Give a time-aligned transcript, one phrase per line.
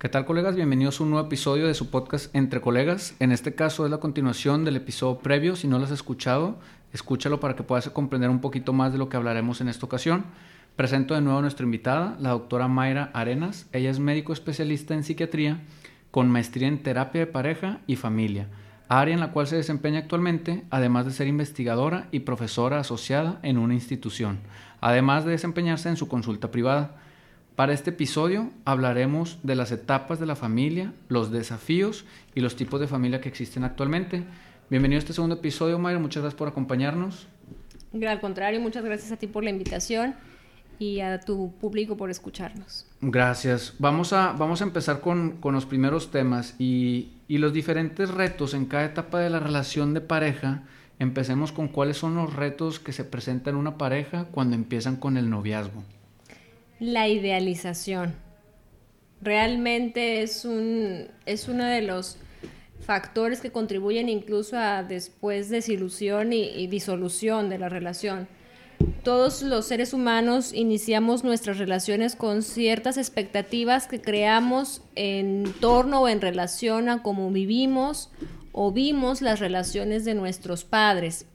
[0.00, 0.56] ¿Qué tal colegas?
[0.56, 3.14] Bienvenidos a un nuevo episodio de su podcast Entre Colegas.
[3.18, 5.56] En este caso es la continuación del episodio previo.
[5.56, 6.58] Si no lo has escuchado,
[6.94, 10.24] escúchalo para que puedas comprender un poquito más de lo que hablaremos en esta ocasión.
[10.74, 13.68] Presento de nuevo a nuestra invitada, la doctora Mayra Arenas.
[13.74, 15.60] Ella es médico especialista en psiquiatría
[16.10, 18.48] con maestría en terapia de pareja y familia,
[18.88, 23.58] área en la cual se desempeña actualmente, además de ser investigadora y profesora asociada en
[23.58, 24.38] una institución,
[24.80, 26.96] además de desempeñarse en su consulta privada.
[27.60, 32.80] Para este episodio hablaremos de las etapas de la familia, los desafíos y los tipos
[32.80, 34.24] de familia que existen actualmente.
[34.70, 35.98] Bienvenido a este segundo episodio, Mayra.
[35.98, 37.28] Muchas gracias por acompañarnos.
[37.92, 40.14] Al contrario, muchas gracias a ti por la invitación
[40.78, 42.86] y a tu público por escucharnos.
[43.02, 43.74] Gracias.
[43.78, 48.54] Vamos a, vamos a empezar con, con los primeros temas y, y los diferentes retos
[48.54, 50.62] en cada etapa de la relación de pareja.
[50.98, 55.18] Empecemos con cuáles son los retos que se presentan en una pareja cuando empiezan con
[55.18, 55.84] el noviazgo
[56.80, 58.14] la idealización.
[59.20, 62.16] Realmente es, un, es uno de los
[62.80, 68.26] factores que contribuyen incluso a después desilusión y, y disolución de la relación.
[69.04, 76.08] Todos los seres humanos iniciamos nuestras relaciones con ciertas expectativas que creamos en torno o
[76.08, 78.10] en relación a cómo vivimos
[78.52, 81.26] o vimos las relaciones de nuestros padres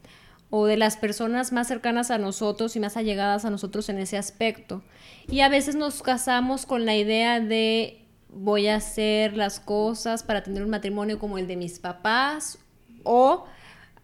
[0.57, 4.17] o de las personas más cercanas a nosotros y más allegadas a nosotros en ese
[4.17, 4.83] aspecto.
[5.27, 10.43] Y a veces nos casamos con la idea de voy a hacer las cosas para
[10.43, 12.57] tener un matrimonio como el de mis papás
[13.03, 13.43] o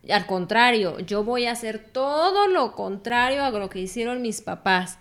[0.10, 4.98] al contrario, yo voy a hacer todo lo contrario a lo que hicieron mis papás.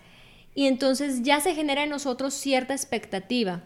[0.54, 3.62] Y entonces ya se genera en nosotros cierta expectativa.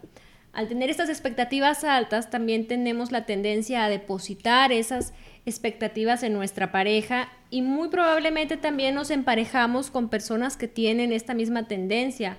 [0.53, 6.71] Al tener estas expectativas altas, también tenemos la tendencia a depositar esas expectativas en nuestra
[6.71, 12.37] pareja y muy probablemente también nos emparejamos con personas que tienen esta misma tendencia.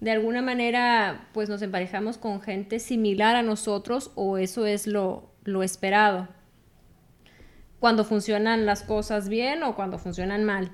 [0.00, 5.30] De alguna manera, pues nos emparejamos con gente similar a nosotros o eso es lo,
[5.44, 6.28] lo esperado.
[7.80, 10.72] Cuando funcionan las cosas bien o cuando funcionan mal.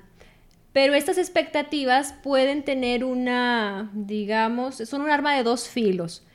[0.71, 6.25] Pero estas expectativas pueden tener una, digamos, son un arma de dos filos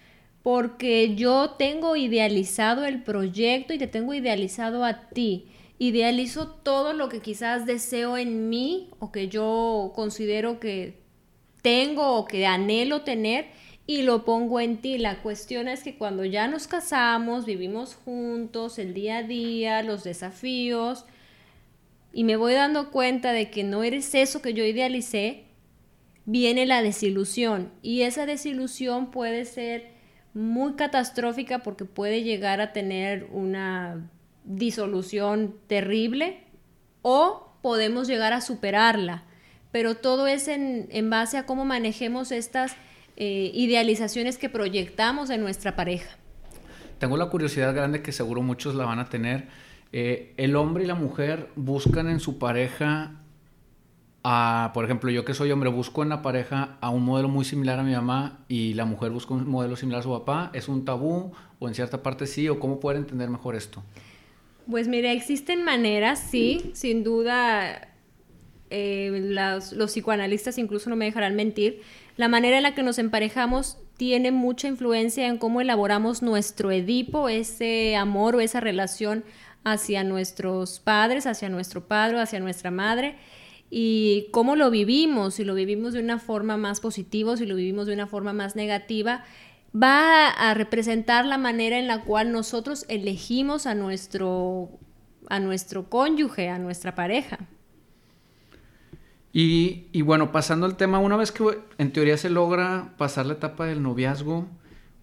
[0.42, 5.48] porque yo tengo idealizado el proyecto y te tengo idealizado a ti.
[5.78, 11.00] Idealizo todo lo que quizás deseo en mí o que yo considero que
[11.62, 13.46] tengo o que anhelo tener
[13.86, 14.98] y lo pongo en ti.
[14.98, 20.04] La cuestión es que cuando ya nos casamos, vivimos juntos, el día a día, los
[20.04, 21.04] desafíos,
[22.12, 25.44] y me voy dando cuenta de que no eres eso que yo idealicé,
[26.24, 27.70] viene la desilusión.
[27.82, 29.99] Y esa desilusión puede ser
[30.34, 34.08] muy catastrófica porque puede llegar a tener una
[34.44, 36.44] disolución terrible
[37.02, 39.24] o podemos llegar a superarla.
[39.72, 42.74] Pero todo es en, base a cómo manejemos estas
[43.16, 46.16] eh, idealizaciones que proyectamos en nuestra pareja.
[46.98, 49.48] Tengo la curiosidad grande que seguro muchos la van a tener.
[49.92, 53.19] Eh, el hombre y la mujer buscan en su pareja
[54.22, 57.78] por ejemplo, yo que soy hombre, busco en la pareja a un modelo muy similar
[57.78, 60.84] a mi mamá y la mujer busca un modelo similar a su papá, ¿es un
[60.84, 62.48] tabú o en cierta parte sí?
[62.48, 63.82] ¿O cómo poder entender mejor esto?
[64.70, 67.88] Pues mira, existen maneras, sí, sin duda
[68.68, 71.80] eh, los, los psicoanalistas incluso no me dejarán mentir,
[72.16, 77.28] la manera en la que nos emparejamos tiene mucha influencia en cómo elaboramos nuestro Edipo,
[77.28, 79.24] ese amor o esa relación
[79.64, 83.16] hacia nuestros padres, hacia nuestro padre, hacia nuestra madre
[83.70, 87.86] y cómo lo vivimos, si lo vivimos de una forma más positiva, si lo vivimos
[87.86, 89.24] de una forma más negativa,
[89.74, 94.70] va a representar la manera en la cual nosotros elegimos a nuestro,
[95.28, 97.38] a nuestro cónyuge, a nuestra pareja.
[99.32, 101.44] Y, y, bueno, pasando al tema, una vez que
[101.78, 104.48] en teoría se logra pasar la etapa del noviazgo,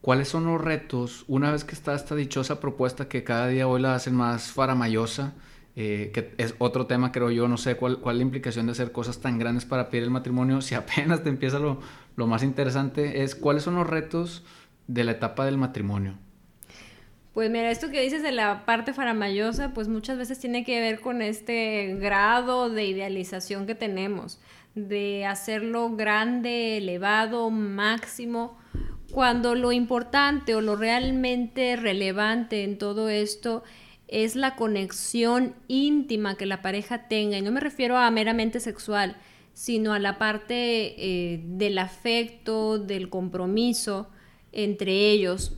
[0.02, 1.24] ¿cuáles son los retos?
[1.30, 5.34] Una vez que está esta dichosa propuesta que cada día hoy la hacen más faramayosa,
[5.80, 8.72] eh, que es otro tema, creo yo, no sé cuál, cuál es la implicación de
[8.72, 11.80] hacer cosas tan grandes para pedir el matrimonio, si apenas te empieza lo,
[12.16, 14.44] lo más interesante, es cuáles son los retos
[14.88, 16.16] de la etapa del matrimonio.
[17.36, 21.00] Pues mira, esto que dices de la parte faramayosa, pues muchas veces tiene que ver
[21.00, 24.40] con este grado de idealización que tenemos,
[24.74, 28.58] de hacerlo grande, elevado, máximo,
[29.12, 33.87] cuando lo importante o lo realmente relevante en todo esto es
[34.36, 39.18] la conexión íntima que la pareja tenga, y no me refiero a meramente sexual,
[39.54, 40.54] sino a la parte
[40.98, 44.10] eh, del afecto, del compromiso
[44.52, 45.58] entre ellos.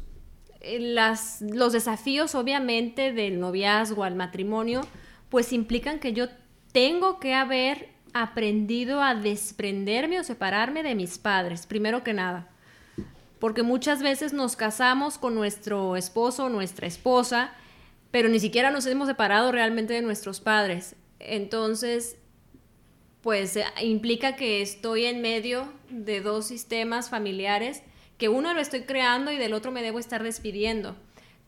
[0.62, 4.82] Eh, las, los desafíos obviamente del noviazgo al matrimonio,
[5.30, 6.28] pues implican que yo
[6.72, 12.50] tengo que haber aprendido a desprenderme o separarme de mis padres, primero que nada.
[13.40, 17.54] porque muchas veces nos casamos con nuestro esposo o nuestra esposa,
[18.12, 20.96] pero ni siquiera nos hemos separado realmente de nuestros padres.
[21.20, 22.18] Entonces,
[23.22, 27.84] pues eh, implica que estoy en medio de dos sistemas familiares,
[28.18, 30.96] que uno lo estoy creando y del otro me debo estar despidiendo.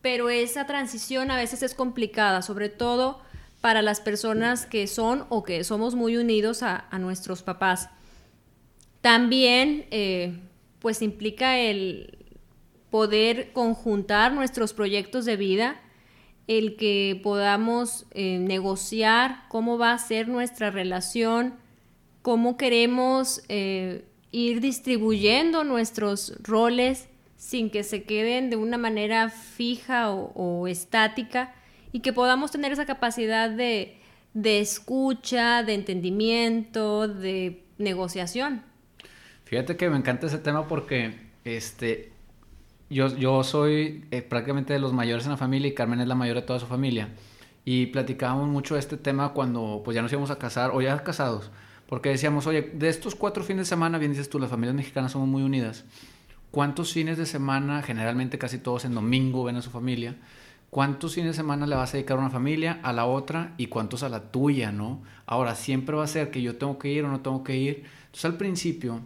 [0.02, 3.22] Pero esa transición a veces es complicada, sobre todo
[3.62, 7.90] para las personas que son o que somos muy unidos a, nuestros papás.
[9.02, 10.40] También, eh,
[10.80, 12.18] pues implica el
[12.90, 15.80] poder conjuntar nuestros proyectos de vida,
[16.58, 21.54] el que podamos eh, negociar cómo va a ser nuestra relación,
[22.22, 27.08] cómo queremos eh, ir distribuyendo nuestros roles
[27.38, 31.54] sin que se queden de una manera fija o, estática
[31.94, 33.98] y que podamos tener esa capacidad de,
[34.34, 38.62] de escucha, de entendimiento, de negociación.
[39.46, 41.16] Fíjate que me encanta ese tema porque
[41.46, 42.12] este,
[42.92, 46.16] yo, yo soy eh, prácticamente de los mayores en la familia y Carmen es la
[46.16, 47.10] mayor de toda su familia.
[47.64, 51.02] Y platicábamos mucho de este tema cuando pues ya nos íbamos a casar o ya
[51.04, 51.52] casados.
[51.88, 55.12] Porque decíamos, oye, de estos cuatro fines de semana, bien dices tú, las familias mexicanas
[55.12, 55.86] somos muy unidas.
[56.50, 60.18] ¿Cuántos fines de semana, generalmente casi todos en domingo ven a su familia?
[60.70, 63.68] ¿Cuántos fines de semana le vas a dedicar a una familia, a la otra y
[63.68, 65.02] cuántos a la tuya, no?
[65.26, 67.84] Ahora, siempre va a ser que yo tengo que ir o no tengo que ir.
[68.06, 69.02] Entonces, al principio,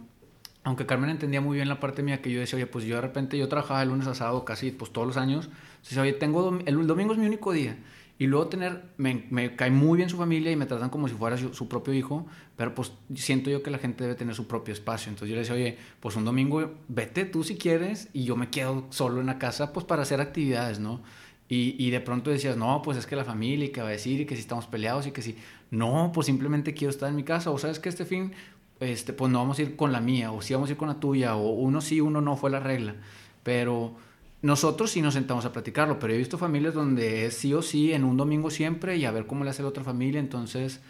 [0.66, 3.00] aunque Carmen entendía muy bien la parte mía, que yo decía, oye, pues yo de
[3.00, 6.58] repente yo trabajaba el lunes a sábado casi pues todos los años, entonces, oye, tengo
[6.66, 7.78] el domingo es mi único día.
[8.18, 11.36] Y luego tener, me, cae muy bien su familia y me tratan como si fuera
[11.36, 12.26] su, propio hijo,
[12.56, 15.08] pero pues siento yo que la gente debe tener su propio espacio.
[15.10, 18.50] Entonces yo le decía, oye, pues un domingo vete tú si quieres y yo me
[18.50, 21.00] quedo solo en la casa pues para hacer actividades, ¿no?
[21.48, 23.92] Y, y de pronto decías, no, pues es que la familia y que va a
[23.92, 25.36] decir y que si estamos peleados y que si,
[25.70, 28.32] no, pues simplemente quiero estar en mi casa o sabes que este fin
[28.80, 30.88] este, pues no vamos a ir con la mía, o sí vamos a ir con
[30.88, 32.96] la tuya, o uno sí, uno no, fue la regla.
[33.42, 33.94] Pero
[34.42, 37.92] nosotros sí nos sentamos a platicarlo, pero he visto familias donde es sí o sí
[37.92, 40.80] en un domingo siempre y a ver cómo le hace la otra familia, entonces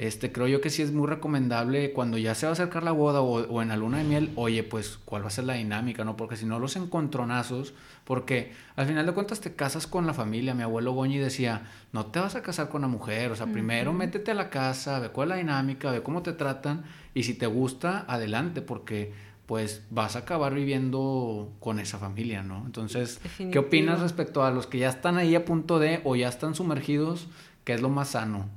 [0.00, 2.92] este, creo yo que sí es muy recomendable cuando ya se va a acercar la
[2.92, 6.06] boda o, en la luna de miel, oye, pues cuál va a ser la dinámica,
[6.06, 6.16] ¿no?
[6.16, 7.74] Porque si no los encontronazos,
[8.04, 10.54] porque al final de cuentas te casas con la familia.
[10.54, 13.92] Mi abuelo Goñi decía, no te vas a casar con la mujer, o sea, primero
[13.92, 17.34] métete a la casa, ve cuál es la dinámica, ve cómo te tratan y si
[17.34, 19.12] te gusta, adelante, porque
[19.44, 22.64] pues vas a acabar viviendo con esa familia, ¿no?
[22.64, 23.20] Entonces,
[23.52, 26.54] ¿qué opinas respecto a los que ya están ahí a punto de o ya están
[26.54, 27.28] sumergidos?
[27.64, 28.48] ¿Qué es lo más sano?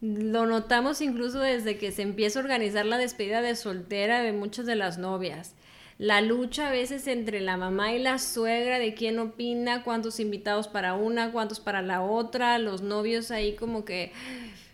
[0.00, 4.66] Lo notamos incluso desde que se empieza a organizar la despedida de soltera de muchas
[4.66, 5.54] de las novias.
[5.98, 10.66] La lucha a veces entre la mamá y la suegra de quién opina, cuántos invitados
[10.66, 14.12] para una, cuántos para la otra, los novios ahí como que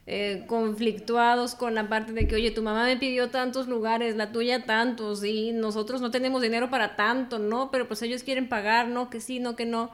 [0.07, 4.31] eh, conflictuados con la parte de que, oye, tu mamá me pidió tantos lugares, la
[4.31, 7.73] tuya tantos, y nosotros no tenemos dinero para tanto, ¿no?
[7.73, 9.11] Pero pues ellos quieren pagar, ¿no?
[9.11, 9.91] Que sí, no, que no.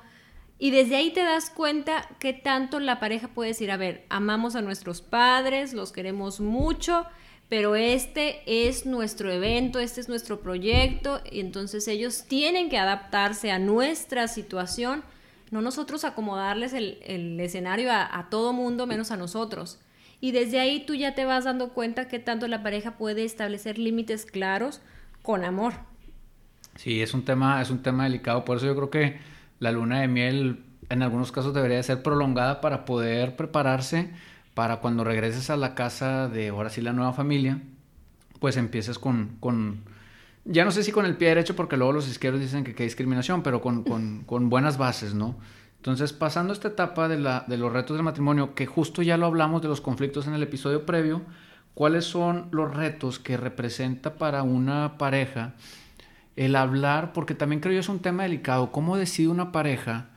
[0.62, 4.54] Y desde ahí te das cuenta que tanto la pareja puede decir, a ver, amamos
[4.54, 7.04] a nuestros padres, los queremos mucho,
[7.48, 13.50] pero este es nuestro evento, este es nuestro proyecto, y entonces ellos tienen que adaptarse
[13.50, 15.02] a nuestra situación,
[15.50, 19.80] no nosotros acomodarles el, escenario a, a, todo mundo menos a nosotros.
[20.20, 23.78] Y desde ahí tú ya te vas dando cuenta que tanto la pareja puede establecer
[23.78, 24.80] límites claros
[25.22, 25.72] con amor.
[26.76, 29.31] Sí, es un tema, es un tema delicado, por eso yo creo que
[29.62, 34.10] la luna de miel en algunos casos debería ser prolongada para poder prepararse
[34.54, 37.62] para cuando regreses a la casa de ahora sí la nueva familia,
[38.40, 39.84] pues empieces con, con
[40.44, 42.86] ya no sé si con el pie derecho, porque luego los izquierdos dicen que, hay
[42.86, 45.36] discriminación, pero con, con, con, buenas bases, ¿no?
[45.76, 49.26] Entonces, pasando esta etapa de, la, de los retos del matrimonio, que justo ya lo
[49.26, 51.22] hablamos de los conflictos en el episodio previo,
[51.74, 55.54] ¿cuáles son los retos que representa para una pareja
[56.36, 60.08] el hablar, porque también creo yo es un tema delicado, ¿cómo decide una pareja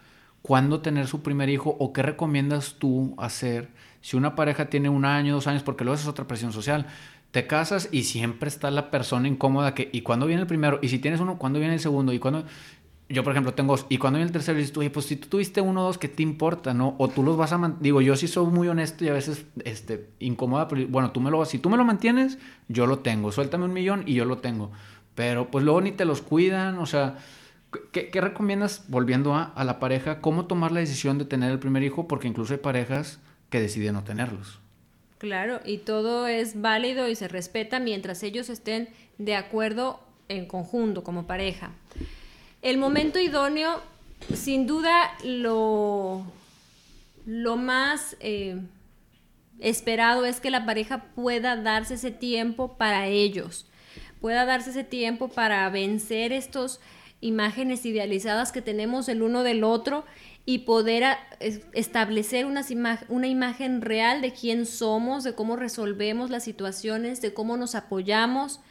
[0.42, 3.70] cuándo tener su primer hijo o qué recomiendas tú hacer
[4.02, 6.88] si una pareja tiene un año, dos años, porque luego es otra presión social?
[7.32, 10.80] Te casas y siempre está la persona incómoda que, ¿y cuándo viene el primero?
[10.82, 12.14] Y si tienes uno, ¿cuándo viene el segundo?
[12.14, 12.46] ¿Y cuándo...?
[13.08, 15.62] Yo, por ejemplo, tengo, y cuando viene el tercero, dices tú, pues si tú tuviste
[15.62, 16.96] uno o dos, ¿qué te importa, no?
[16.98, 20.10] O tú los vas a, digo, yo sí soy muy honesto y a veces, este,
[20.18, 23.66] incómoda, pero bueno, tú me lo, si tú me lo mantienes, yo lo tengo, suéltame
[23.66, 24.72] un millón y yo lo tengo.
[25.16, 27.18] Pero pues luego ni te los cuidan, o sea,
[27.92, 32.08] ¿qué, recomiendas, volviendo a, la pareja, cómo tomar la decisión de tener el primer hijo?
[32.08, 33.20] Porque incluso hay parejas
[33.50, 34.60] que deciden no tenerlos.
[35.18, 41.04] Claro, y todo es válido y se respeta mientras ellos estén de acuerdo en conjunto,
[41.04, 41.72] como pareja.
[42.62, 43.82] El momento idóneo,
[44.34, 46.26] sin duda, lo,
[47.26, 48.60] lo más eh,
[49.60, 53.68] esperado es que la pareja pueda darse ese tiempo para ellos
[54.26, 56.80] pueda darse ese tiempo para vencer estos
[57.22, 60.04] imágenes idealizadas que tenemos el uno del otro
[60.48, 61.04] y poder
[61.74, 62.66] establecer una,
[63.10, 68.62] una imagen real de quién somos, de cómo resolvemos las situaciones, de cómo nos apoyamos,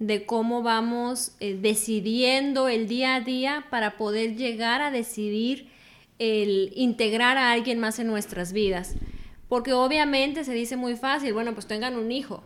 [0.00, 5.70] de cómo vamos eh, decidiendo el día a día para poder llegar a decidir
[6.18, 8.96] el integrar a alguien más en nuestras vidas.
[9.48, 12.42] Porque obviamente se dice muy fácil, bueno, pues tengan un hijo.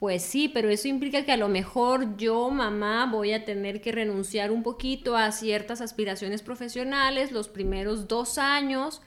[0.00, 3.92] Pues sí, pero eso implica que a lo mejor yo, mamá, voy a tener que
[3.92, 9.02] renunciar un poquito a ciertas aspiraciones profesionales los primeros dos años,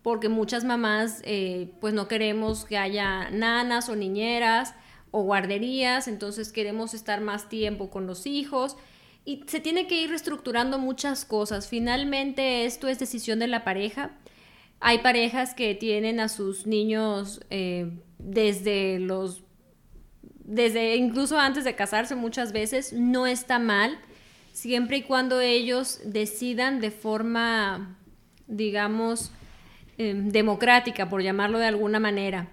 [0.00, 4.74] porque muchas mamás eh, pues no queremos que haya nanas o niñeras
[5.10, 8.78] o guarderías, entonces queremos estar más tiempo con los hijos
[9.26, 11.68] y se tiene que ir reestructurando muchas cosas.
[11.68, 14.12] Finalmente esto es decisión de la pareja.
[14.80, 19.42] Hay parejas que tienen a sus niños eh, desde los
[20.50, 23.98] desde incluso antes de casarse muchas veces, no está mal,
[24.52, 27.96] siempre y cuando ellos decidan de forma,
[28.48, 29.30] digamos,
[29.96, 32.48] em, democrática, por llamarlo de alguna manera.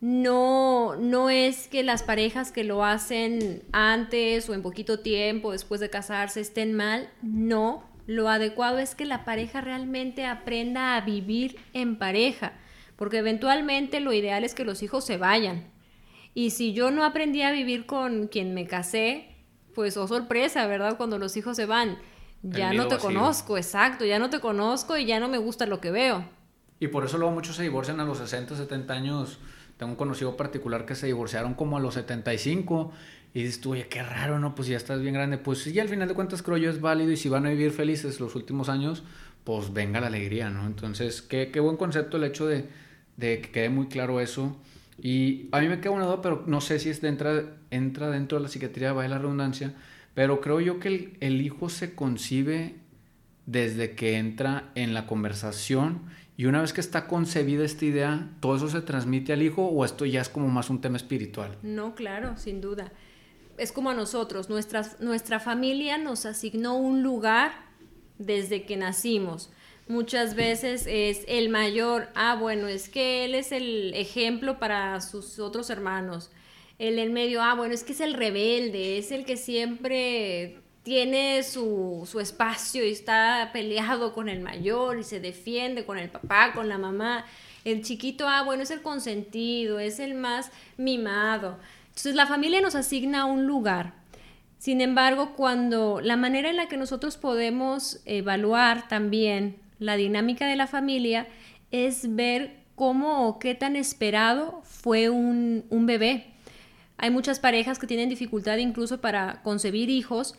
[0.00, 5.80] No, no es que las parejas que lo hacen antes o en poquito tiempo, después
[5.80, 7.82] de casarse, estén mal, no.
[8.06, 12.52] Lo adecuado es que la pareja realmente aprenda a vivir en pareja,
[12.96, 15.73] porque eventualmente lo ideal es que los hijos se vayan,
[16.34, 19.28] y si yo no aprendí a vivir con quien me casé,
[19.74, 20.96] pues oh sorpresa, ¿verdad?
[20.96, 21.98] Cuando los hijos se van,
[22.42, 25.80] ya no te conozco, exacto, ya no te conozco y ya no me gusta lo
[25.80, 26.24] que veo.
[26.80, 29.38] Y por eso luego muchos se divorcian a los 60, 70 años.
[29.76, 32.92] Tengo un conocido particular que se divorciaron como a los 75
[33.32, 34.54] y dices tú, oye, qué raro, ¿no?
[34.54, 35.38] Pues ya estás bien grande.
[35.38, 37.72] Pues sí, al final de cuentas creo yo es válido y si van a vivir
[37.72, 39.02] felices los últimos años,
[39.44, 40.66] pues venga la alegría, ¿no?
[40.66, 42.68] Entonces, qué, qué buen concepto el hecho de,
[43.16, 44.56] de que quede muy claro eso.
[45.00, 48.48] Y a mí me queda una duda, pero no sé si entra, dentro de la
[48.48, 49.74] psiquiatría, vaya la redundancia,
[50.14, 52.76] pero creo yo que el, el, hijo se concibe
[53.46, 56.02] desde que entra en la conversación
[56.36, 59.84] y una vez que está concebida esta idea, ¿todo eso se transmite al hijo o
[59.84, 61.56] esto ya es como más un tema espiritual?
[61.62, 62.92] No, claro, sin duda.
[63.56, 67.52] Es como a nosotros, nuestra, nuestra familia nos asignó un lugar
[68.18, 69.50] desde que nacimos
[69.88, 75.38] muchas veces es el mayor, ah, bueno, es que él es el ejemplo para sus
[75.38, 76.30] otros hermanos.
[76.78, 81.42] El en medio, ah, bueno, es que es el rebelde, es el que siempre tiene
[81.42, 86.52] su, su espacio y está peleado con el mayor y se defiende con el papá,
[86.52, 87.24] con la mamá.
[87.64, 91.58] El chiquito, ah, bueno, es el consentido, es el más mimado.
[91.88, 93.94] Entonces la familia nos asigna un lugar.
[94.58, 100.56] Sin embargo, cuando la manera en la que nosotros podemos evaluar también la dinámica de
[100.56, 101.26] la familia
[101.70, 106.26] es ver cómo o qué tan esperado fue un, bebé.
[106.96, 110.34] Hay muchas parejas que tienen dificultad incluso para concebir hijos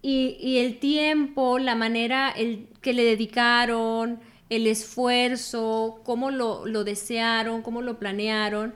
[0.00, 7.82] y, el tiempo, la manera el, que le dedicaron, el esfuerzo, cómo lo, desearon, cómo
[7.82, 8.74] lo planearon,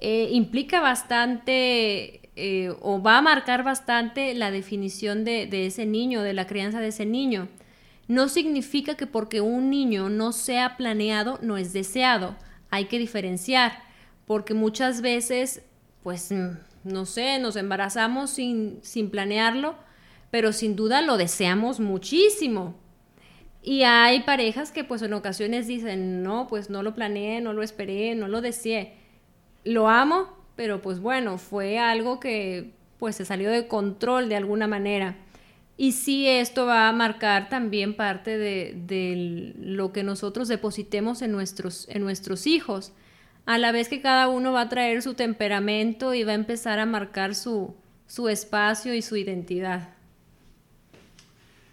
[0.00, 6.22] eh, implica bastante eh, o va a marcar bastante la definición de, de ese niño,
[6.22, 7.48] de la crianza de ese niño
[8.10, 12.34] no significa que porque un niño no sea planeado no es deseado.
[12.68, 13.84] Hay que diferenciar,
[14.26, 15.62] porque muchas veces,
[16.02, 19.76] pues, mm, no sé, nos embarazamos sin, sin planearlo,
[20.32, 22.74] pero sin duda lo deseamos muchísimo.
[23.62, 27.62] Y hay parejas que pues en ocasiones dicen, no, pues no lo planeé, no lo
[27.62, 28.94] esperé, no lo deseé.
[29.62, 34.66] Lo amo, pero pues bueno, fue algo que pues se salió de control de alguna
[34.66, 35.16] manera.
[35.80, 41.88] Y sí, esto va a marcar también parte de, lo que nosotros depositemos en nuestros,
[41.88, 42.92] en nuestros hijos,
[43.46, 46.80] a la vez que cada uno va a traer su temperamento y va a empezar
[46.80, 47.74] a marcar su,
[48.06, 49.94] su espacio y su identidad.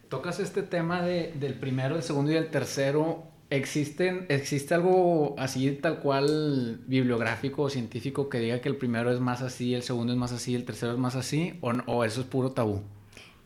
[0.08, 3.26] Tocas este tema de, del primero, el segundo y el tercero.
[3.50, 9.20] ¿Existen, ¿Existe algo así tal cual bibliográfico o científico que diga que el primero es
[9.20, 11.60] más así, el segundo es más así, el tercero es más así?
[11.60, 12.84] ¿O, o eso es puro tabú?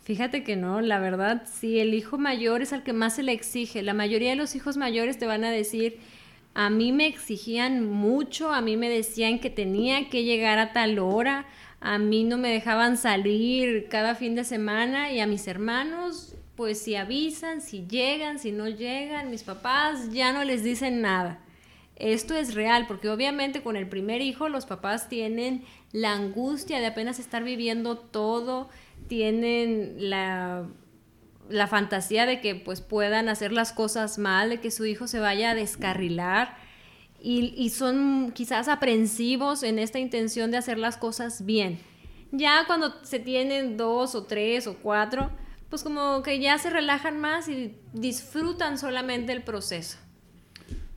[0.04, 3.34] Fíjate que no, la verdad, sí, el hijo mayor es al que más se le
[3.34, 3.84] exige.
[3.84, 6.00] La mayoría de los hijos mayores te van a decir,
[6.56, 10.98] a mí me exigían mucho, a mí me decían que tenía que llegar a tal
[11.00, 11.46] hora,
[11.80, 16.82] a mí no me dejaban salir cada fin de semana y a mis hermanos, pues
[16.82, 21.40] si avisan, si llegan, si no llegan, mis papás ya no les dicen nada.
[21.96, 26.88] Esto es real, porque obviamente con el primer hijo los papás tienen la angustia de
[26.88, 28.70] apenas estar viviendo todo,
[29.12, 30.70] tienen la,
[31.50, 35.20] la fantasía de que pues puedan hacer las cosas mal, de que su hijo se
[35.20, 36.56] vaya a descarrilar
[37.20, 41.80] y, y son quizás aprensivos en esta intención de hacer las cosas bien.
[42.32, 45.30] Ya cuando se tienen dos o tres o cuatro,
[45.70, 49.98] pues como que ya se relajan más y disfrutan solamente el proceso.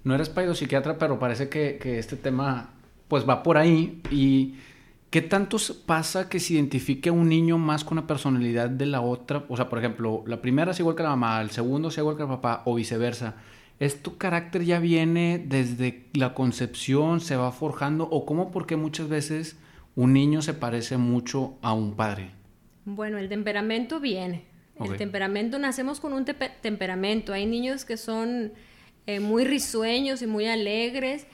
[0.04, 2.74] No eres psiquiatra, pero parece que, que este tema
[3.08, 4.54] pues va por ahí y
[5.14, 9.44] ¿Qué tanto pasa que se identifique un niño más con la personalidad de la otra?
[9.48, 12.16] O sea, por ejemplo, la primera es igual que la mamá, el segundo es igual
[12.16, 13.36] que el papá o viceversa.
[13.78, 18.08] ¿Es tu carácter ya viene desde la concepción, se va forjando?
[18.10, 19.56] ¿O cómo, porque muchas veces
[19.94, 22.30] un niño se parece mucho a un padre?
[22.84, 24.46] Bueno, el temperamento viene.
[24.80, 27.32] El temperamento, nacemos con un temperamento.
[27.32, 28.52] Hay niños que son
[29.06, 31.28] eh, muy risueños y muy alegres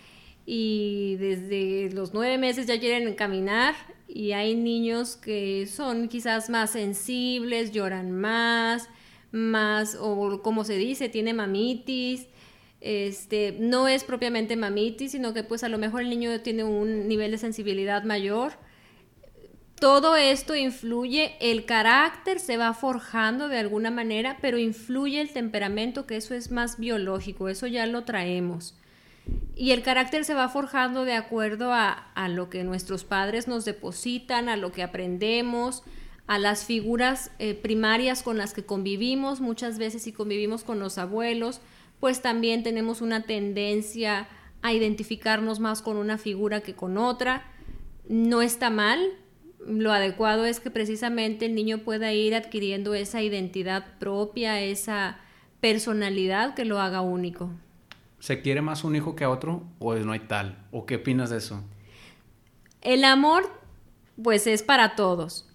[0.52, 3.76] y desde los nueve meses ya quieren caminar
[4.08, 8.88] y hay niños que son quizás más sensibles, lloran más,
[9.30, 12.26] más, o como se dice, tiene mamitis.
[12.80, 17.06] Este, no es propiamente mamitis, sino que pues a lo mejor el niño tiene un
[17.06, 18.54] nivel de sensibilidad mayor.
[19.78, 26.08] Todo esto influye, el carácter se va forjando de alguna manera, pero influye el temperamento,
[26.08, 28.74] que eso es más biológico, eso ya lo traemos.
[29.54, 34.48] Y el carácter se va forjando de acuerdo a, lo que nuestros padres nos depositan,
[34.48, 35.82] a lo que aprendemos,
[36.26, 40.96] a las figuras eh, primarias con las que convivimos, muchas veces si convivimos con los
[40.96, 41.60] abuelos,
[41.98, 44.28] pues también tenemos una tendencia
[44.62, 47.44] a identificarnos más con una figura que con otra.
[48.08, 49.10] No está mal,
[49.66, 55.18] lo adecuado es que precisamente el niño pueda ir adquiriendo esa identidad propia, esa
[55.60, 57.50] personalidad que lo haga único.
[58.20, 60.64] ¿Se quiere más un hijo que a otro o no hay tal?
[60.70, 61.64] ¿O qué opinas de eso?
[62.82, 63.50] El amor,
[64.22, 65.48] pues es para todos,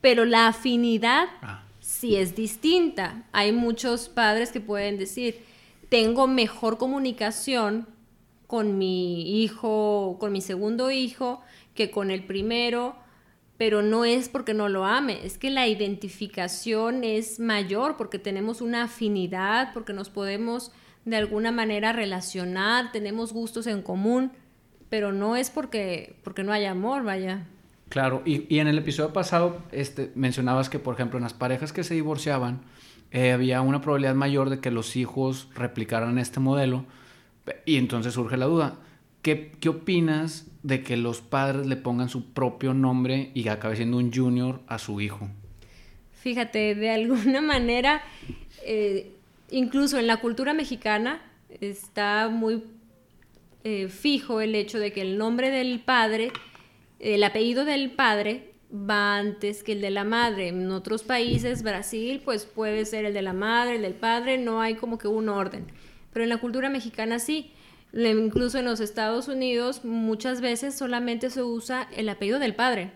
[0.00, 1.64] pero la afinidad ah.
[1.80, 3.24] sí es distinta.
[3.32, 5.44] Hay muchos padres que pueden decir,
[5.88, 7.86] tengo mejor comunicación
[8.48, 11.40] con mi hijo, con mi segundo hijo,
[11.74, 12.96] que con el primero,
[13.56, 18.60] pero no es porque no lo ame, es que la identificación es mayor porque tenemos
[18.60, 20.72] una afinidad, porque nos podemos
[21.04, 24.32] de alguna manera relacionar, tenemos gustos en común,
[24.88, 27.46] pero no es porque, porque no haya amor, vaya.
[27.88, 31.84] Claro, y, en el episodio pasado este, mencionabas que, por ejemplo, en las parejas que
[31.84, 32.62] se divorciaban,
[33.10, 36.86] eh, había una probabilidad mayor de que los hijos replicaran este modelo,
[37.66, 38.78] y entonces surge la duda,
[39.22, 43.96] ¿qué, qué opinas de que los padres le pongan su propio nombre y acabe siendo
[43.96, 45.28] un junior a su hijo?
[46.12, 48.02] Fíjate, de alguna manera...
[48.64, 49.16] Eh,
[49.52, 51.22] incluso en la cultura mexicana
[51.60, 52.64] está muy
[53.64, 56.32] eh, fijo el hecho de que el nombre del padre,
[56.98, 60.48] el apellido del padre va antes que el de la madre.
[60.48, 64.60] En otros países, Brasil, pues puede ser el de la madre, el del padre, no
[64.60, 65.66] hay como que un orden.
[66.12, 67.52] Pero en la cultura mexicana sí.
[67.92, 72.90] Incluso en los Estados Unidos muchas veces solamente se usa el apellido del padre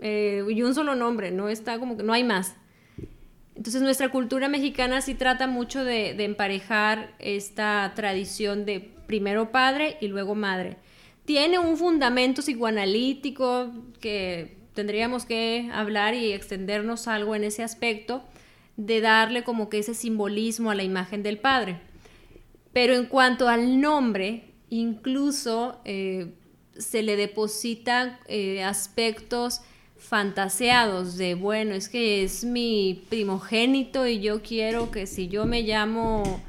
[0.00, 2.54] eh, y un solo nombre, no está como que no hay más.
[3.56, 10.08] Entonces nuestra cultura mexicana sí trata mucho de, emparejar esta tradición de primero padre y
[10.08, 10.76] luego madre.
[11.24, 18.22] Tiene un fundamento psicoanalítico que tendríamos que hablar y extendernos algo en ese aspecto
[18.76, 21.80] de darle como que ese simbolismo a la imagen del padre.
[22.74, 26.34] Pero en cuanto al nombre, incluso eh,
[26.76, 29.62] se le depositan eh, aspectos
[29.98, 35.62] fantaseados de, bueno, es que es mi primogénito y yo quiero que si yo me
[35.62, 36.42] llamo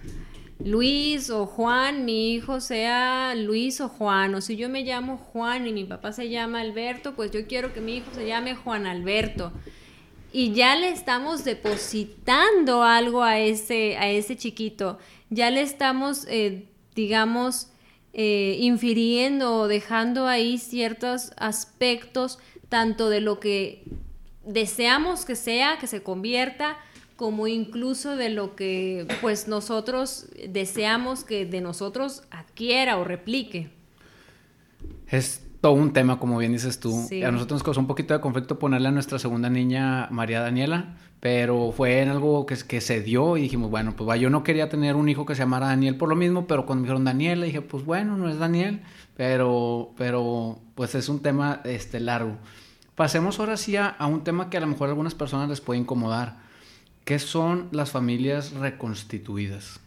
[0.63, 5.67] Luis o Juan, mi hijo sea Luis o Juan, o si yo me llamo Juan
[5.67, 8.85] y mi papá se llama Alberto, pues yo quiero que mi hijo se llame Juan
[8.85, 9.51] Alberto.
[10.33, 16.65] Y ya le estamos depositando algo a ese, a ese chiquito, ya le estamos, eh,
[16.95, 17.69] digamos,
[18.13, 23.83] eh, infiriendo o dejando ahí ciertos aspectos tanto de lo que
[24.45, 26.77] deseamos que sea, que se convierta,
[27.15, 33.69] como incluso de lo que pues nosotros deseamos que de nosotros adquiera o replique.
[35.67, 37.09] Todo un tema, como bien dices tú.
[37.25, 40.95] A nosotros nos causó un poquito de conflicto ponerle a nuestra segunda niña María Daniela,
[41.19, 44.45] pero fue en algo que, que se dio y dijimos, bueno, pues va, yo no
[44.45, 47.03] quería tener un hijo que se llamara Daniel por lo mismo, pero cuando me dijeron
[47.03, 48.79] Daniela, dije, pues bueno, no es Daniel,
[49.17, 52.37] pero, pero pues es un tema este, largo.
[52.95, 55.81] Pasemos ahora sí a, un tema que a lo mejor a algunas personas les puede
[55.81, 56.37] incomodar.
[57.03, 59.81] ¿Qué son las familias reconstituidas?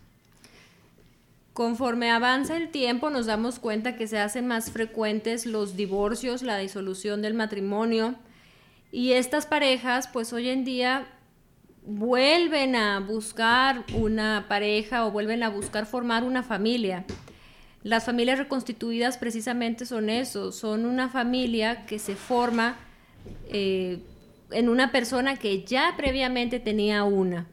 [1.61, 6.57] Conforme avanza el tiempo nos damos cuenta que se hacen más frecuentes los divorcios, la
[6.57, 8.14] disolución del matrimonio
[8.90, 11.07] y estas parejas pues hoy en día
[11.85, 17.05] vuelven a buscar una pareja o vuelven a buscar formar una familia.
[17.83, 22.79] Las familias reconstituidas precisamente son eso, son una familia que se forma
[23.51, 23.99] eh,
[24.51, 27.46] en una persona que ya previamente tenía una.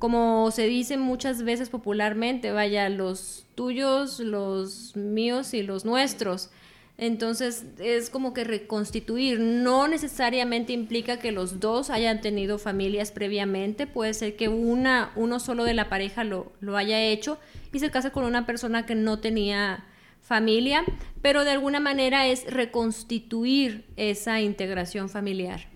[0.00, 6.48] Como se dice muchas veces popularmente, vaya, los tuyos, los míos y los nuestros.
[6.96, 9.40] Entonces es como que reconstituir.
[9.40, 13.86] No necesariamente implica que los dos hayan tenido familias previamente.
[13.86, 17.38] Puede ser que una, uno solo de la pareja lo, lo haya hecho
[17.70, 19.84] y se case con una persona que no tenía
[20.22, 20.82] familia,
[21.20, 25.69] pero de alguna manera es reconstituir esa integración familiar.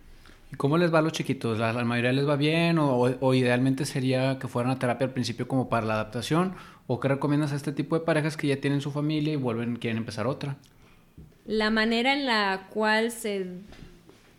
[0.55, 1.59] ¿Y cómo les va a los chiquitos?
[1.59, 5.13] ¿La, la mayoría les va bien o, o, idealmente sería que fueran a terapia al
[5.13, 6.55] principio como para la adaptación?
[6.87, 9.75] ¿O qué recomiendas a este tipo de parejas que ya tienen su familia y vuelven,
[9.75, 10.57] quieren empezar otra?
[11.45, 13.49] La manera en la cual se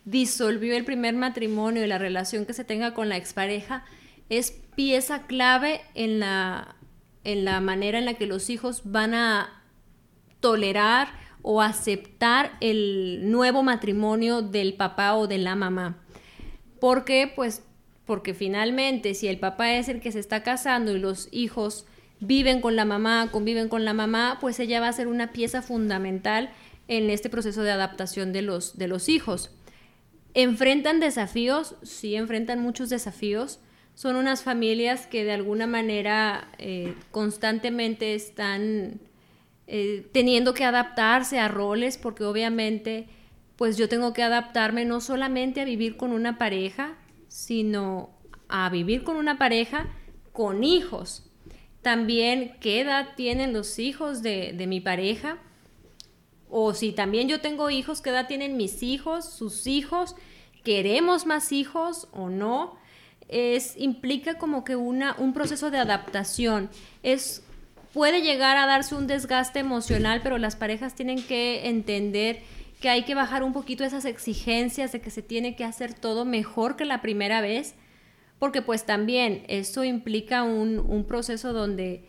[0.05, 3.83] disolvió el primer matrimonio y la relación que se tenga con la expareja
[4.29, 6.77] es pieza clave en la,
[7.25, 9.49] en la manera en la que los hijos van a
[10.39, 11.09] tolerar
[11.41, 15.97] o aceptar el nuevo matrimonio del papá o de la mamá.
[16.79, 17.31] ¿Por qué?
[17.33, 17.63] Pues
[18.05, 21.85] porque finalmente si el papá es el que se está casando y los hijos
[22.19, 25.61] viven con la mamá, conviven con la mamá, pues ella va a ser una pieza
[25.61, 26.49] fundamental
[26.87, 29.51] en este proceso de adaptación de los, de los hijos.
[30.33, 31.75] ¿Enfrentan desafíos?
[31.81, 33.59] Sí, enfrentan muchos desafíos.
[33.95, 38.99] Son unas familias que de alguna manera eh, constantemente están
[39.67, 43.07] eh, teniendo que adaptarse a roles, porque obviamente
[43.57, 48.09] pues yo tengo que adaptarme no solamente a vivir con una pareja, sino
[48.47, 49.87] a vivir con una pareja
[50.31, 51.29] con hijos.
[51.81, 55.37] También qué edad tienen los hijos de, de mi pareja.
[56.49, 60.15] O si también yo tengo hijos, qué edad tienen mis hijos, sus hijos.
[60.63, 62.77] ¿Queremos más hijos o no?
[63.27, 66.69] Es, implica como que una, un proceso de adaptación.
[67.03, 67.43] Es
[67.95, 72.43] puede llegar a darse un desgaste emocional, pero las parejas tienen que entender
[72.79, 76.25] que hay que bajar un poquito esas exigencias de que se tiene que hacer todo
[76.25, 77.75] mejor que la primera vez,
[78.39, 82.05] porque pues también eso implica un, un proceso donde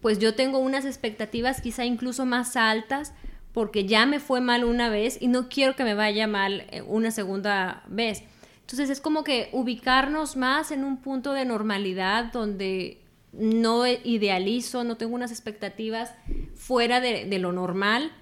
[0.00, 3.12] pues yo tengo unas expectativas quizá incluso más altas
[3.52, 6.82] porque ya me fue mal una vez y no quiero que me vaya mal eh,
[6.82, 8.22] una segunda vez.
[8.60, 13.00] Entonces es como que ubicarnos más en un punto de normalidad donde
[13.32, 16.14] no idealizo, no tengo unas expectativas
[16.54, 18.12] fuera de, lo normal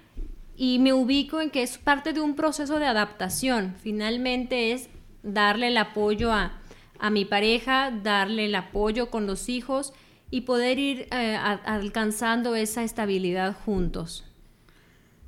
[0.57, 3.75] y me ubico en que es parte de un proceso de adaptación.
[3.79, 4.89] Finalmente es
[5.21, 6.59] darle el apoyo a,
[7.11, 9.93] mi pareja, darle el apoyo con los hijos
[10.31, 14.25] y poder ir eh, alcanzando esa estabilidad juntos.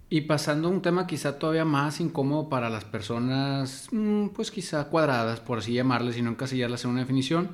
[0.09, 4.85] Y pasando a un tema quizá todavía más incómodo para las personas, mm, pues quizá
[4.85, 7.51] cuadradas, por así llamarles, y no encasillarlas en una definición,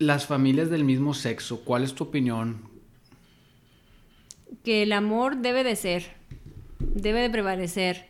[0.00, 2.62] las familias del mismo sexo, ¿cuál es tu opinión?
[4.64, 6.17] Que el amor debe de ser,
[6.94, 8.06] debe de prevalecer.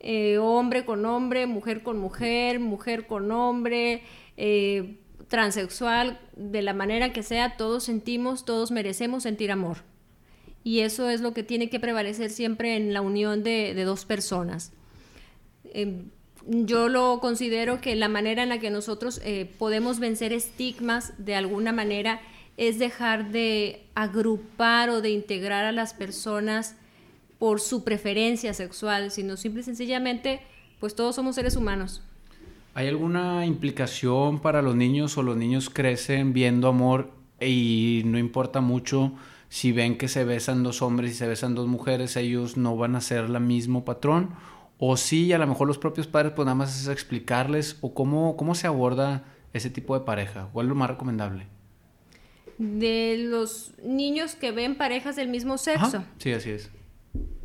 [0.00, 4.02] Eh, hombre con hombre, mujer con mujer, mujer con hombre,
[4.36, 9.78] eh, transexual, de la manera que sea, todos sentimos, todos merecemos sentir amor.
[10.64, 14.72] Y eso es lo que tiene que prevalecer siempre en la unión de, dos personas.
[15.72, 16.10] Em,
[16.46, 21.34] yo lo considero que la manera en la que nosotros eh, podemos vencer estigmas de
[21.34, 22.20] alguna manera
[22.56, 26.76] es dejar de agrupar o de integrar a las personas
[27.42, 30.42] por su preferencia sexual, sino simple y sencillamente,
[30.78, 32.00] pues todos somos seres humanos.
[32.72, 38.60] ¿Hay alguna implicación para los niños o los niños crecen viendo amor y no importa
[38.60, 39.10] mucho
[39.48, 42.94] si ven que se besan dos hombres y se besan dos mujeres, ellos no van
[42.94, 44.36] a ser el mismo patrón?
[44.78, 48.36] O sí, a lo mejor los propios padres, pues nada más es explicarles, o cómo,
[48.36, 51.48] cómo se aborda ese tipo de pareja, ¿cuál es lo más recomendable?
[52.58, 56.04] De los niños que ven parejas del mismo sexo.
[56.18, 56.70] Sí, así es.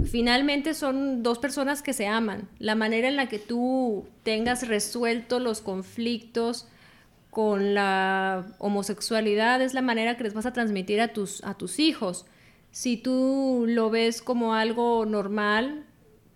[0.09, 2.47] Finalmente son dos personas que se aman.
[2.59, 6.67] La manera en la que tú tengas resuelto los conflictos
[7.29, 11.79] con la homosexualidad es la manera que les vas a transmitir a tus, a tus
[11.79, 12.25] hijos.
[12.71, 15.85] Si tú lo ves como algo normal,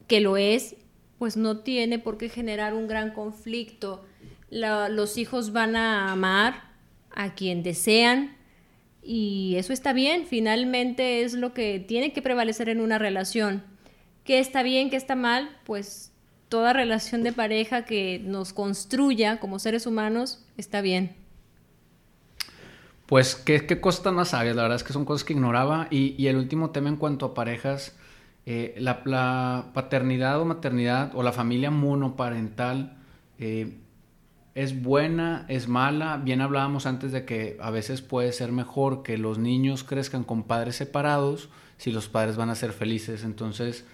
[0.07, 0.75] que lo es,
[1.17, 4.03] pues no tiene por qué generar un gran conflicto.
[4.49, 6.63] los hijos van a amar
[7.11, 8.35] a quien desean
[9.03, 13.63] y eso está bien, finalmente es lo que tiene que prevalecer en una relación.
[14.23, 15.49] ¿Qué está bien, qué está mal?
[15.65, 16.11] Pues
[16.49, 21.15] toda relación de pareja que nos construya como seres humanos está bien.
[23.07, 25.87] Pues qué, qué cosas tan más sabias, la verdad es que son cosas que ignoraba.
[25.89, 27.95] Y, y el último tema en cuanto a parejas,
[28.45, 32.97] eh, la, paternidad o maternidad o la familia monoparental
[33.37, 33.77] eh,
[34.55, 36.17] es buena, es mala.
[36.17, 40.43] Bien hablábamos antes de que a veces puede ser mejor que los niños crezcan con
[40.43, 43.23] padres separados si los padres van a ser felices.
[43.23, 43.85] Entonces,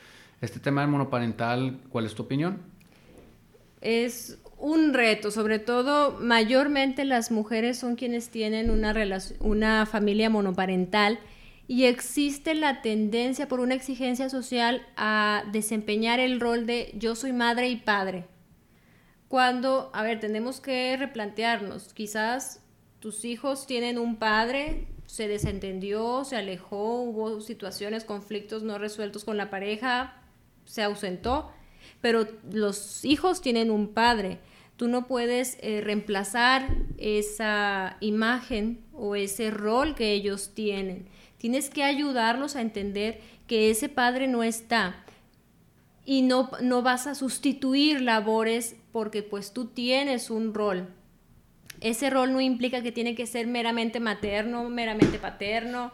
[0.42, 2.60] este tema del monoparental, ¿cuál es tu opinión?
[3.82, 8.94] Es un reto, sobre todo mayormente las mujeres son quienes tienen una,
[9.40, 11.20] una familia monoparental
[11.68, 17.34] y existe la tendencia por una exigencia social a desempeñar el rol de yo soy
[17.34, 18.26] madre y padre.
[19.28, 22.62] Cuando, a ver, tenemos que replantearnos, quizás
[23.00, 29.38] tus hijos tienen un padre, se desentendió, se alejó, hubo situaciones, conflictos no resueltos con
[29.38, 30.22] la pareja,
[30.66, 31.52] se ausentó,
[32.02, 34.40] pero los hijos tienen un padre.
[34.76, 41.08] Tú no puedes eh, reemplazar esa imagen o ese rol que ellos tienen.
[41.38, 45.04] Tienes que ayudarlos a entender que ese padre no está
[46.06, 50.90] y no, no vas a sustituir labores porque pues tú tienes un rol.
[51.82, 55.92] Ese rol no implica que tiene que ser meramente materno, meramente paterno.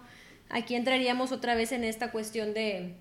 [0.50, 2.96] Aquí entraríamos otra vez en esta cuestión de,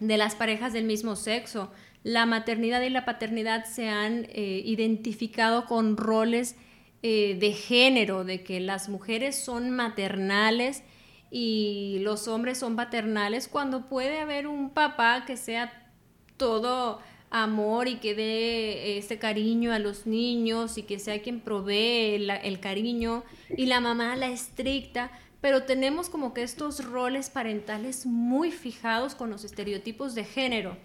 [0.00, 1.70] de las parejas del mismo sexo
[2.02, 6.54] la maternidad y la paternidad se han eh, identificado con roles
[7.02, 10.82] eh, de género, de que las mujeres son maternales
[11.30, 15.92] y los hombres son paternales, cuando puede haber un papá que sea
[16.38, 17.00] todo
[17.42, 22.60] amor y que dé ese cariño a los niños y que sea quien provee el
[22.60, 23.24] cariño
[23.56, 29.30] y la mamá la estricta, pero tenemos como que estos roles parentales muy fijados con
[29.30, 30.76] los estereotipos de género.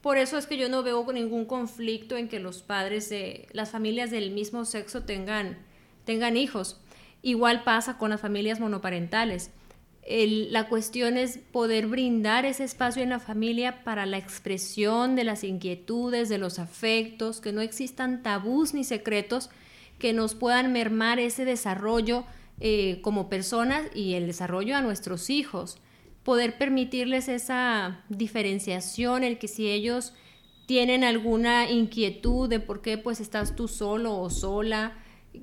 [0.00, 3.70] Por eso es que yo no veo ningún conflicto en que los padres de las
[3.70, 5.58] familias del mismo sexo tengan,
[6.04, 6.80] tengan hijos.
[7.20, 9.50] Igual pasa con las familias monoparentales.
[10.10, 15.44] La cuestión es poder brindar ese espacio en la familia para la expresión de las
[15.44, 19.50] inquietudes, de los afectos, que no existan tabús ni secretos
[19.98, 22.24] que nos puedan mermar ese desarrollo
[22.60, 25.78] eh, como personas y el desarrollo a nuestros hijos.
[26.22, 30.14] Poder permitirles esa diferenciación, el que si ellos
[30.66, 34.96] tienen alguna inquietud de por qué pues estás tú solo o sola,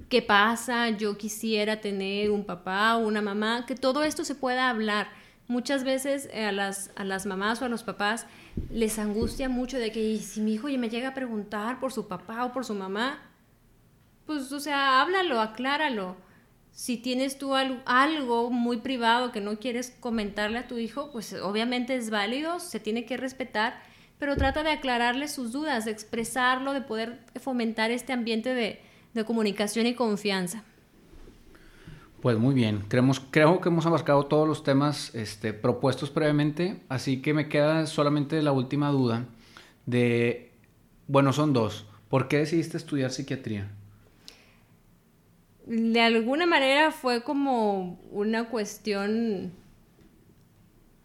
[0.09, 4.69] qué pasa, yo quisiera tener un papá o una mamá, que todo esto se pueda
[4.69, 5.07] hablar.
[5.47, 8.25] Muchas veces eh, a las, a las mamás o a los papás
[8.71, 12.45] les angustia mucho de que si mi hijo me llega a preguntar por su papá
[12.45, 13.19] o por su mamá,
[14.25, 16.15] pues o sea, háblalo, acláralo
[16.75, 21.95] si tienes tú algo muy privado que no quieres comentarle a tu hijo, pues obviamente
[21.95, 23.81] es válido, se tiene que respetar,
[24.19, 28.81] pero trata de aclararle sus dudas, de expresarlo, de poder fomentar este ambiente de,
[29.23, 30.63] comunicación y confianza.
[32.21, 37.21] Pues muy bien, Creemos, creo que hemos abarcado todos los temas este, propuestos previamente, así
[37.21, 39.25] que me queda solamente la última duda
[39.85, 40.51] de,
[41.07, 41.85] bueno, son dos.
[42.09, 43.69] ¿Por qué decidiste estudiar psiquiatría?
[45.65, 49.51] de alguna manera fue como una cuestión,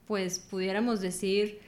[0.06, 1.60] pues pudiéramos decir,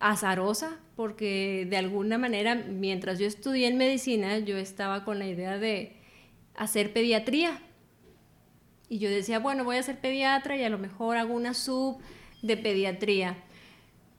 [0.00, 5.58] azarosa, porque de alguna manera, mientras yo estudié en medicina, yo estaba con la idea
[5.58, 5.96] de
[6.54, 7.60] hacer pediatría.
[8.88, 11.98] Y yo decía, bueno, voy a ser pediatra y a lo mejor hago una sub
[12.42, 13.36] de pediatría.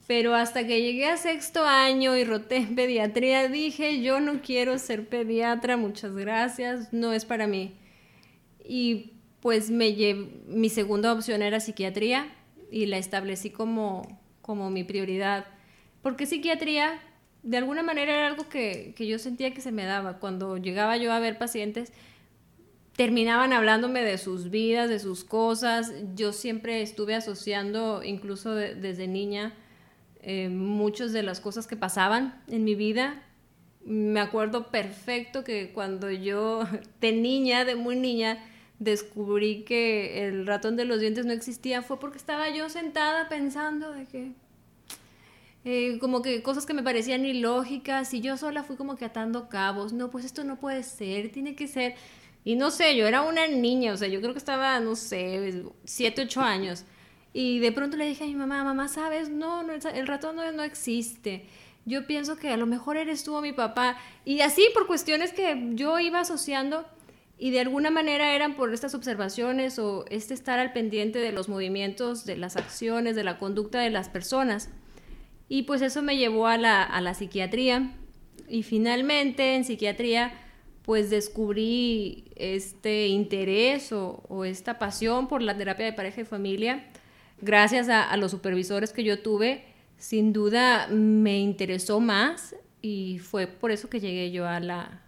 [0.07, 4.77] Pero hasta que llegué a sexto año y roté en pediatría, dije, yo no quiero
[4.77, 7.73] ser pediatra, muchas gracias, no es para mí.
[8.63, 9.95] Y pues me
[10.47, 12.27] mi segunda opción era psiquiatría
[12.71, 15.45] y la establecí como, como mi prioridad.
[16.05, 16.99] Porque psiquiatría,
[17.41, 20.19] de alguna manera, era algo que, que yo sentía que se me daba.
[20.19, 21.91] Cuando llegaba yo a ver pacientes,
[22.95, 25.91] terminaban hablándome de sus vidas, de sus cosas.
[26.13, 29.55] Yo siempre estuve asociando, incluso desde niña,
[30.21, 33.23] eh, muchas de las cosas que pasaban en mi vida.
[33.83, 36.67] Me acuerdo perfecto que cuando yo,
[37.01, 38.43] de niña, de muy niña,
[38.77, 43.91] descubrí que el ratón de los dientes no existía, fue porque estaba yo sentada pensando
[43.91, 44.44] de que,
[45.65, 49.49] eh, como que cosas que me parecían ilógicas y yo sola fui como que atando
[49.49, 51.95] cabos, no, pues esto no puede ser, tiene que ser,
[52.45, 55.65] y no sé, yo era una niña, o sea, yo creo que estaba, no sé,
[55.83, 56.85] siete, ocho años,
[57.33, 59.29] y de pronto le dije a mi mamá, mamá, ¿sabes?
[59.29, 61.45] No, no el ratón no, no existe.
[61.83, 63.97] Yo pienso que a lo mejor eres tú o mi papá.
[64.23, 66.85] Y así por cuestiones que yo iba asociando
[67.37, 71.49] y de alguna manera eran por estas observaciones o este estar al pendiente de los
[71.49, 74.69] movimientos, de las acciones, de la conducta de las personas.
[75.47, 77.91] Y pues eso me llevó a la, a la psiquiatría.
[78.47, 80.33] Y finalmente en psiquiatría
[80.83, 86.83] pues descubrí este interés o, o esta pasión por la terapia de pareja y familia
[87.41, 89.63] gracias a, los supervisores que yo tuve,
[89.97, 95.01] sin duda me interesó más y fue por eso que llegué yo a la,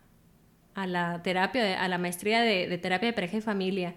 [0.74, 3.96] a la terapia, a la maestría de, terapia de pareja y familia.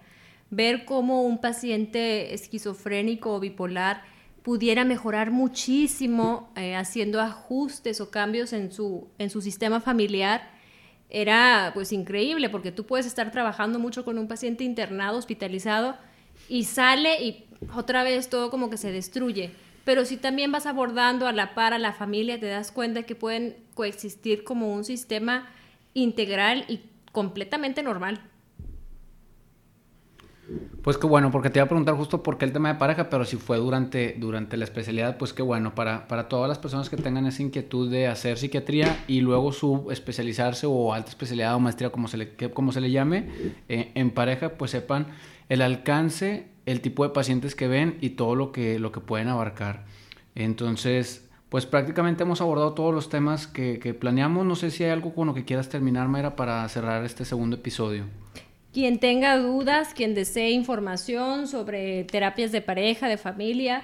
[0.50, 4.03] Ver cómo un paciente esquizofrénico o bipolar
[4.42, 10.50] pudiera mejorar muchísimo eh, haciendo ajustes o cambios en su, en su sistema familiar,
[11.11, 15.96] era pues increíble porque tú puedes estar trabajando mucho con un paciente internado, hospitalizado,
[16.48, 19.53] y sale y otra vez todo como que se destruye.
[19.85, 23.14] Pero si también vas abordando a la par a la familia, te das cuenta que
[23.14, 25.48] pueden coexistir como un sistema
[25.94, 26.81] integral y
[27.12, 28.20] completamente normal.
[30.82, 33.10] Pues qué bueno, porque te iba a preguntar justo por qué el tema de pareja,
[33.10, 36.88] pero si fue durante, durante la especialidad, pues qué bueno, para, para todas las personas
[36.88, 41.60] que tengan esa inquietud de hacer psiquiatría y luego su especializarse o alta especialidad o
[41.60, 43.28] maestría, como se le, como se le llame,
[43.68, 45.08] eh, en pareja, pues sepan
[45.50, 49.28] el alcance, el tipo de pacientes que ven y todo lo que, lo que pueden
[49.28, 49.84] abarcar.
[50.34, 54.46] Entonces, pues prácticamente hemos abordado todos los temas que, que planeamos.
[54.46, 57.56] No sé si hay algo con lo que quieras terminar, Mayra, para cerrar este segundo
[57.56, 58.04] episodio.
[58.72, 63.83] Quien tenga dudas, quien desee información sobre terapias de pareja, de familia,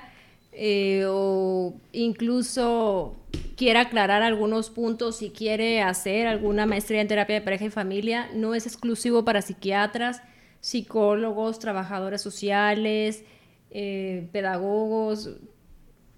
[0.53, 3.17] eh, o incluso
[3.57, 8.31] quiera aclarar algunos puntos si quiere hacer alguna maestría en terapia de pareja y familia,
[8.33, 10.23] no es exclusivo para psiquiatras,
[10.61, 13.25] psicólogos, trabajadores sociales,
[13.71, 15.31] eh, pedagogos,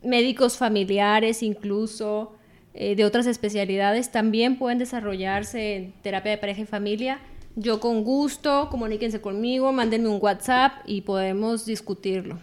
[0.02, 2.37] médicos familiares incluso,
[2.74, 7.18] eh, de otras especialidades, también pueden desarrollarse en terapia de pareja y familia
[7.58, 12.38] yo con gusto, comuníquense conmigo, mándenme un WhatsApp y podemos discutirlo.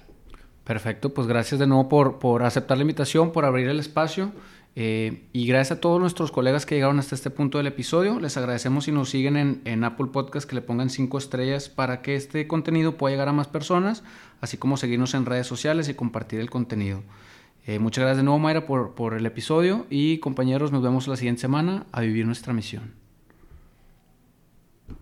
[0.66, 4.32] Perfecto, pues gracias de nuevo por, por aceptar la invitación, por abrir el espacio.
[4.78, 8.20] Eh, y gracias a todos nuestros colegas que llegaron hasta este punto del episodio.
[8.20, 12.16] Les agradecemos si nos siguen en, Apple Podcast que le pongan cinco estrellas para que
[12.16, 14.04] este contenido pueda llegar a más personas,
[14.42, 17.04] así como seguirnos en redes sociales y compartir el contenido.
[17.66, 21.16] Eh, muchas gracias de nuevo, Mayra, por, por el episodio y compañeros, nos vemos la
[21.16, 23.05] siguiente semana a vivir nuestra misión.